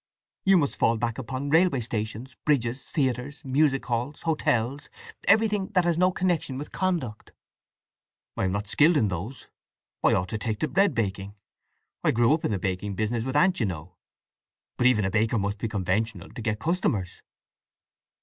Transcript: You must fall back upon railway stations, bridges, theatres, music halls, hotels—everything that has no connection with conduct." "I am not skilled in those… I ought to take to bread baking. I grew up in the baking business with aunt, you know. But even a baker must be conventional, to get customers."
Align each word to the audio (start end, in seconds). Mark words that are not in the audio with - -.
You 0.45 0.57
must 0.57 0.77
fall 0.77 0.97
back 0.97 1.19
upon 1.19 1.51
railway 1.51 1.81
stations, 1.81 2.35
bridges, 2.43 2.83
theatres, 2.83 3.45
music 3.45 3.85
halls, 3.85 4.23
hotels—everything 4.23 5.67
that 5.73 5.83
has 5.85 5.95
no 5.99 6.11
connection 6.11 6.57
with 6.57 6.71
conduct." 6.71 7.33
"I 8.35 8.45
am 8.45 8.51
not 8.51 8.67
skilled 8.67 8.97
in 8.97 9.09
those… 9.09 9.45
I 10.03 10.15
ought 10.15 10.29
to 10.29 10.39
take 10.39 10.59
to 10.61 10.67
bread 10.67 10.95
baking. 10.95 11.35
I 12.03 12.09
grew 12.09 12.33
up 12.33 12.43
in 12.43 12.49
the 12.49 12.57
baking 12.57 12.95
business 12.95 13.23
with 13.23 13.35
aunt, 13.35 13.59
you 13.59 13.67
know. 13.67 13.95
But 14.75 14.87
even 14.87 15.05
a 15.05 15.11
baker 15.11 15.37
must 15.37 15.59
be 15.59 15.67
conventional, 15.67 16.29
to 16.29 16.41
get 16.41 16.57
customers." 16.59 17.21